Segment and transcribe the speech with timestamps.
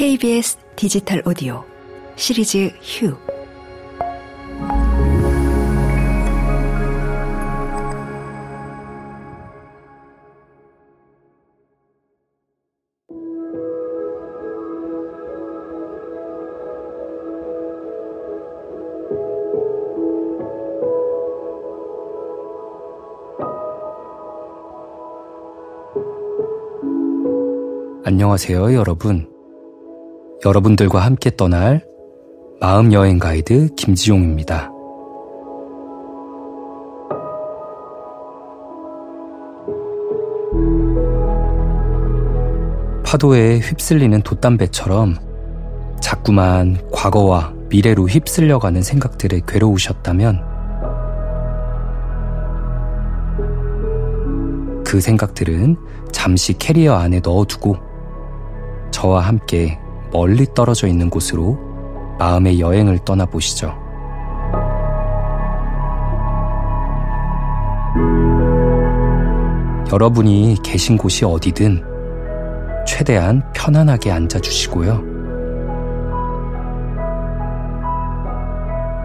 [0.00, 1.62] KBS 디지털 오디오
[2.16, 3.14] 시리즈 휴
[28.06, 29.29] 안녕하세요, 여러분.
[30.44, 31.84] 여러분들과 함께 떠날
[32.60, 34.70] 마음여행 가이드 김지용입니다.
[43.04, 45.16] 파도에 휩쓸리는 돛담배처럼
[46.00, 50.48] 자꾸만 과거와 미래로 휩쓸려가는 생각들에 괴로우셨다면
[54.86, 55.76] 그 생각들은
[56.12, 57.76] 잠시 캐리어 안에 넣어두고
[58.90, 59.78] 저와 함께
[60.12, 61.58] 멀리 떨어져 있는 곳으로
[62.18, 63.74] 마음의 여행을 떠나보시죠.
[69.92, 71.82] 여러분이 계신 곳이 어디든
[72.86, 75.02] 최대한 편안하게 앉아주시고요.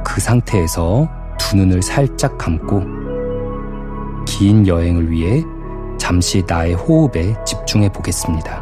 [0.06, 2.84] 그 상태에서 두 눈을 살짝 감고
[4.26, 5.44] 긴 여행을 위해
[5.98, 8.62] 잠시 나의 호흡에 집중해 보겠습니다.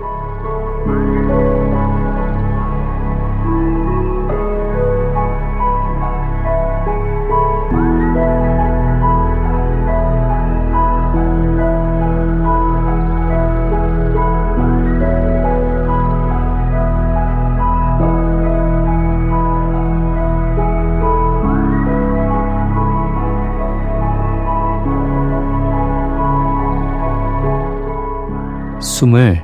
[29.03, 29.43] 숨을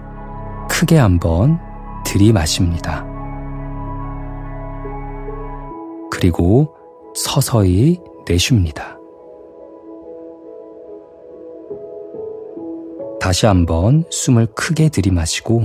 [0.69, 1.59] 크게 한번
[2.05, 3.05] 들이마십니다.
[6.09, 6.73] 그리고
[7.13, 8.97] 서서히 내쉽니다.
[13.19, 15.63] 다시 한번 숨을 크게 들이마시고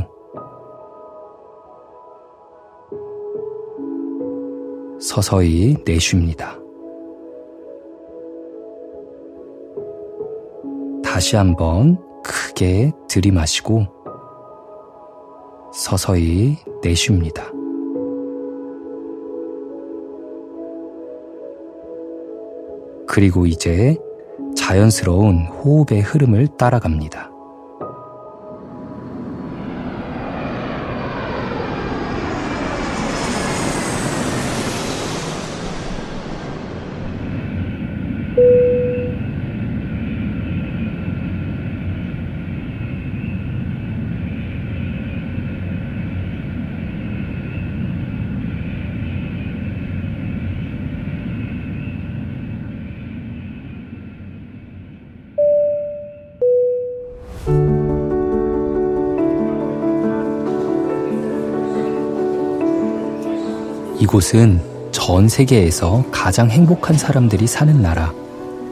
[5.01, 6.59] 서서히 내쉽니다.
[11.05, 13.87] 다시 한번 크게 들이마시고
[15.73, 17.45] 서서히 내쉽니다.
[23.07, 23.97] 그리고 이제
[24.57, 27.34] 자연스러운 호흡의 흐름을 따라갑니다.
[64.15, 64.61] 이곳은
[64.93, 68.15] 전 세계에서 가장 행복한 사람들이 사는 나라,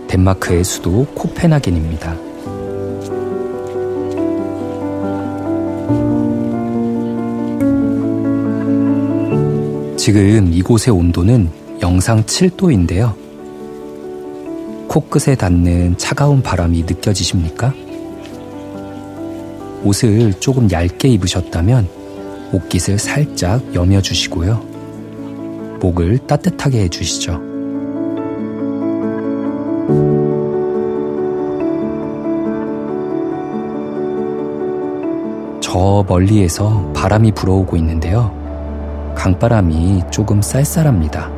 [0.06, 2.14] 덴마크의 수도 코펜하겐입니다.
[9.96, 11.50] 지금 이곳의 온도는
[11.80, 13.12] 영상 7도인데요.
[14.86, 17.74] 코끝에 닿는 차가운 바람이 느껴지십니까?
[19.82, 21.88] 옷을 조금 얇게 입으셨다면
[22.52, 24.71] 옷깃을 살짝 여며주시고요.
[25.82, 27.50] 목을 따뜻하게 해주시죠.
[35.60, 38.30] 저 멀리에서 바람이 불어오고 있는데요.
[39.16, 41.30] 강바람이 조금 쌀쌀합니다.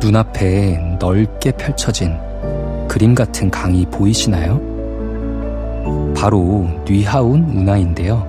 [0.00, 2.25] 눈앞에 넓게 펼쳐진
[2.96, 4.58] 그림 같은 강이 보이시나요?
[6.16, 8.26] 바로 뉘하운 운하인데요.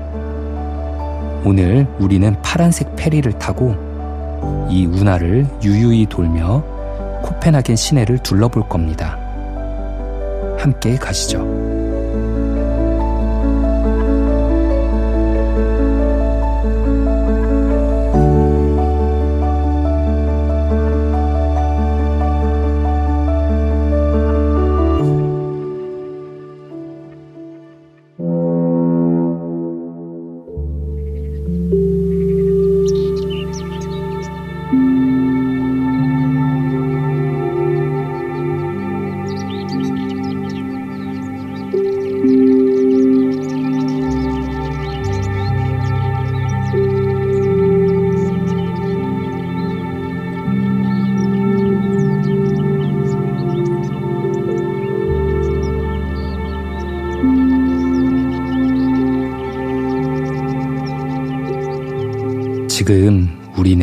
[1.45, 3.73] 오늘 우리는 파란색 페리를 타고
[4.69, 6.61] 이 운하를 유유히 돌며
[7.23, 9.17] 코펜하겐 시내를 둘러볼 겁니다.
[10.57, 11.66] 함께 가시죠.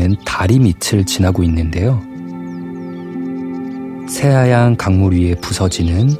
[0.05, 2.03] 우리는 다리 밑을 지나고 있는데요.
[4.07, 6.11] 새하얀 강물 위에 부서지는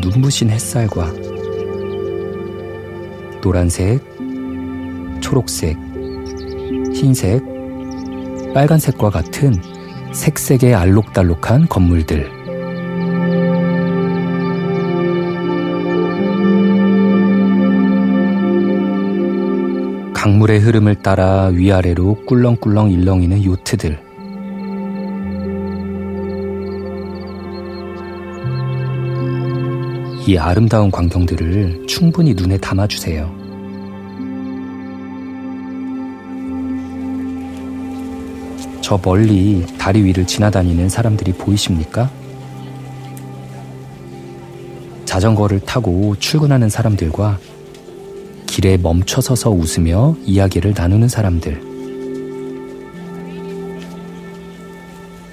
[0.00, 1.12] 눈부신 햇살과
[3.40, 4.00] 노란색,
[5.20, 5.76] 초록색,
[6.94, 7.42] 흰색,
[8.54, 9.60] 빨간색과 같은
[10.12, 12.43] 색색의 알록달록한 건물들.
[20.44, 23.98] 강물의 흐름을 따라 위아래로 꿀렁꿀렁 일렁이는 요트들.
[30.26, 33.34] 이 아름다운 광경들을 충분히 눈에 담아주세요.
[38.82, 42.10] 저 멀리 다리 위를 지나다니는 사람들이 보이십니까?
[45.06, 47.38] 자전거를 타고 출근하는 사람들과
[48.54, 51.60] 길에 멈춰서서 웃으며 이야기를 나누는 사람들.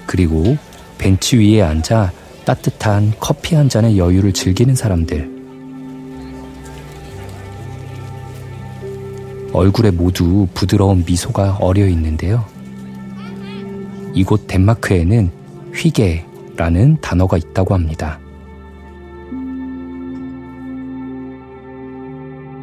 [0.06, 0.56] 그리고
[0.98, 2.10] 벤치 위에 앉아
[2.44, 5.30] 따뜻한 커피 한 잔의 여유를 즐기는 사람들.
[9.52, 12.44] 얼굴에 모두 부드러운 미소가 어려 있는데요.
[14.14, 15.30] 이곳 덴마크에는
[15.72, 18.18] 휘게라는 단어가 있다고 합니다.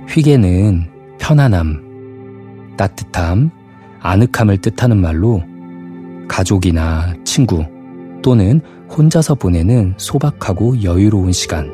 [0.10, 0.90] 휘게는
[1.20, 3.52] 편안함, 따뜻함,
[4.00, 5.44] 아늑함을 뜻하는 말로
[6.28, 7.64] 가족이나 친구
[8.24, 8.60] 또는
[8.90, 11.70] 혼자서 보내는 소박하고 여유로운 시간,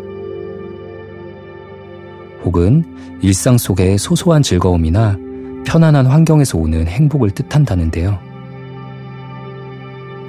[2.43, 2.83] 혹은
[3.21, 5.17] 일상 속의 소소한 즐거움이나
[5.65, 8.19] 편안한 환경에서 오는 행복을 뜻한다는데요.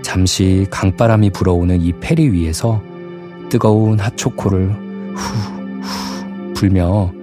[0.02, 2.81] 잠시 강바람이 불어오는 이 페리 위에서
[3.49, 4.70] 뜨거운 핫초코를
[5.17, 7.15] 후후 불며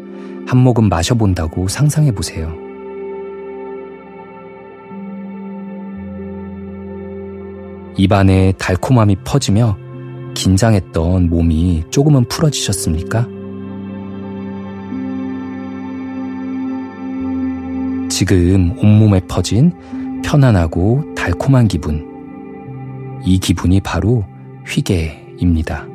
[0.54, 2.54] 한 모금 마셔본다고 상상해 보세요.
[7.98, 9.76] 입안에 달콤함이 퍼지며
[10.36, 13.28] 긴장했던 몸이 조금은 풀어지셨습니까?
[18.10, 19.74] 지금 온몸에 퍼진
[20.24, 22.08] 편안하고 달콤한 기분.
[23.26, 24.24] 이 기분이 바로
[24.68, 25.93] 휘게입니다.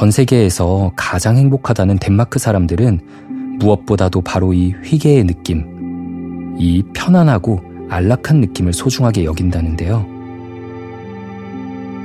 [0.00, 7.60] 전 세계에서 가장 행복하다는 덴마크 사람들은 무엇보다도 바로 이 휘게의 느낌, 이 편안하고
[7.90, 10.06] 안락한 느낌을 소중하게 여긴다는데요.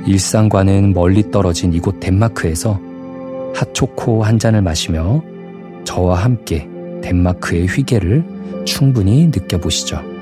[0.06, 2.78] 일상과는 멀리 떨어진 이곳 덴마크에서
[3.54, 5.22] 핫초코 한 잔을 마시며
[5.84, 6.68] 저와 함께
[7.02, 10.15] 덴마크의 휘게를 충분히 느껴보시죠.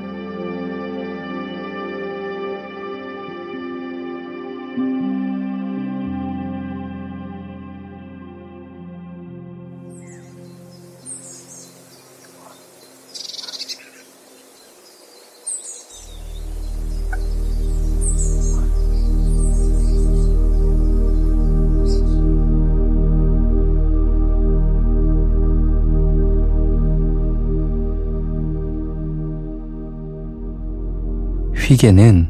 [31.56, 32.28] 휘게는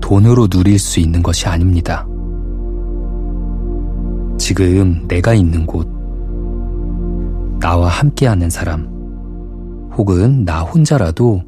[0.00, 2.06] 돈으로 누릴 수 있는 것이 아닙니다.
[4.38, 5.86] 지금 내가 있는 곳,
[7.60, 8.88] 나와 함께하는 사람,
[9.96, 11.42] 혹은 나 혼자라도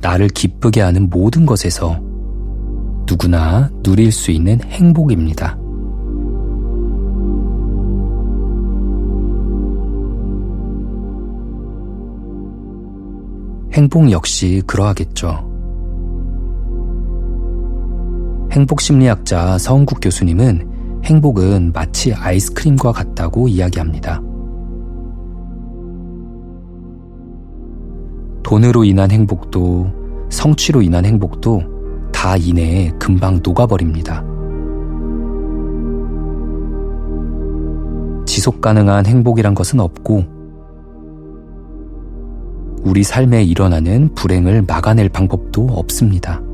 [0.00, 1.98] 나를 기쁘게 하는 모든 것에서
[3.08, 5.56] 누구나 누릴 수 있는 행복입니다.
[13.72, 15.45] 행복 역시 그러하겠죠.
[18.56, 24.22] 행복심리학자 서은국 교수님은 행복은 마치 아이스크림과 같다고 이야기합니다.
[28.42, 29.92] 돈으로 인한 행복도
[30.30, 31.62] 성취로 인한 행복도
[32.10, 34.24] 다 이내에 금방 녹아버립니다.
[38.24, 40.24] 지속 가능한 행복이란 것은 없고
[42.84, 46.45] 우리 삶에 일어나는 불행을 막아낼 방법도 없습니다.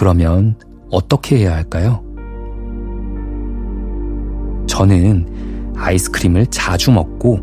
[0.00, 0.54] 그러면
[0.90, 2.02] 어떻게 해야 할까요?
[4.66, 7.36] 저는 아이스크림을 자주 먹고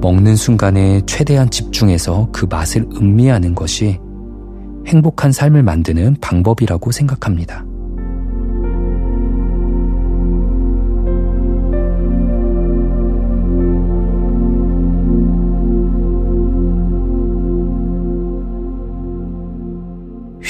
[0.00, 4.00] 먹는 순간에 최대한 집중해서 그 맛을 음미하는 것이
[4.88, 7.64] 행복한 삶을 만드는 방법이라고 생각합니다.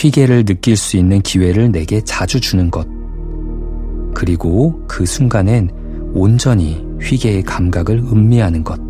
[0.02, 2.86] 휘계를 느낄 수 있는 기회를 내게 자주 주는 것.
[4.14, 5.70] 그리고 그 순간엔
[6.12, 8.80] 온전히 휘계의 감각을 음미하는 것.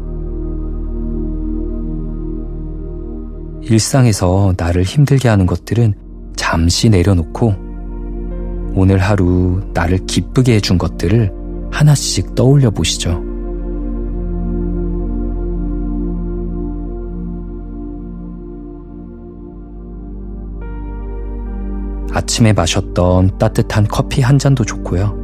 [3.62, 5.94] 일상에서 나를 힘들게 하는 것들은
[6.34, 7.54] 잠시 내려놓고
[8.74, 11.30] 오늘 하루 나를 기쁘게 해준 것들을
[11.70, 13.31] 하나씩 떠올려 보시죠.
[22.12, 25.22] 아침에 마셨던 따뜻한 커피 한 잔도 좋고요.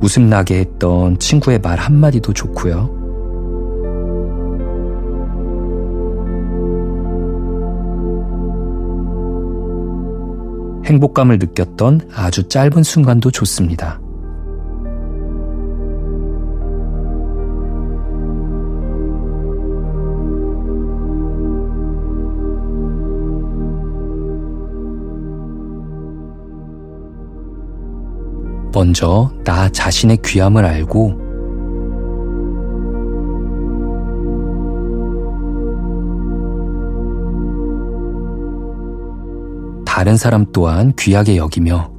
[0.00, 2.96] 웃음 나게 했던 친구의 말 한마디도 좋고요.
[10.86, 14.00] 행복감을 느꼈던 아주 짧은 순간도 좋습니다.
[28.78, 31.18] 먼저 나 자신의 귀함을 알고
[39.84, 41.90] 다른 사람 또한 귀하게 여기며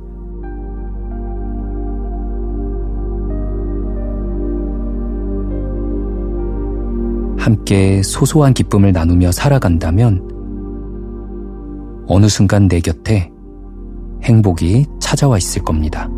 [7.37, 10.29] 함께 소소한 기쁨을 나누며 살아간다면
[12.07, 13.29] 어느 순간 내 곁에
[14.23, 16.09] 행복이 찾아와 있을 겁니다.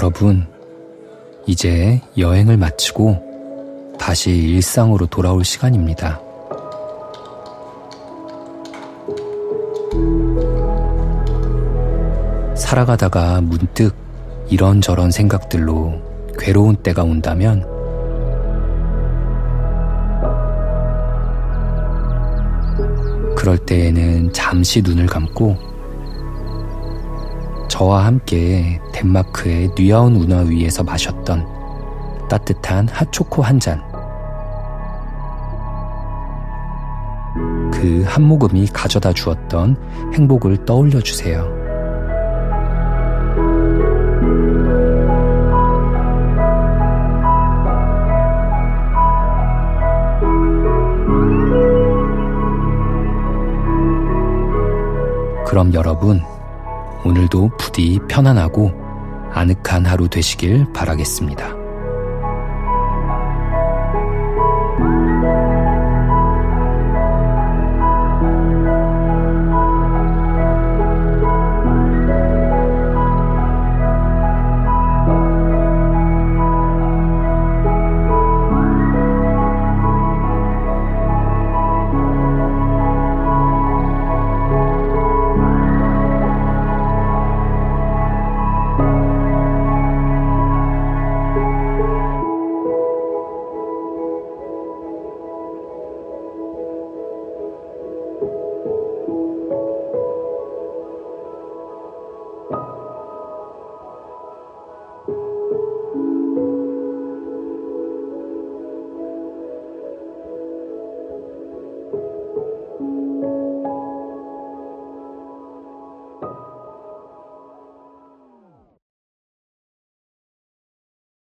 [0.00, 0.46] 여러분,
[1.46, 6.18] 이제 여행을 마치고 다시 일상으로 돌아올 시간입니다.
[12.56, 13.94] 살아가다가 문득
[14.48, 16.00] 이런저런 생각들로
[16.38, 17.66] 괴로운 때가 온다면
[23.36, 25.69] 그럴 때에는 잠시 눈을 감고
[27.80, 31.46] 저와 함께 덴마크의 뉴아운 운하 위에서 마셨던
[32.28, 33.80] 따뜻한 핫초코 한 잔.
[37.72, 39.76] 그 한 모금이 가져다 주었던
[40.12, 41.48] 행복을 떠올려 주세요.
[55.46, 56.20] 그럼 여러분,
[57.04, 58.72] 오늘도 부디 편안하고
[59.32, 61.59] 아늑한 하루 되시길 바라겠습니다.